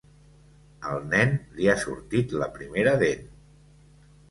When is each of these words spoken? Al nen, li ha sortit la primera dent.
Al 0.93 1.03
nen, 1.11 1.35
li 1.59 1.69
ha 1.73 1.77
sortit 1.83 2.35
la 2.45 2.49
primera 2.59 2.97
dent. 3.07 3.25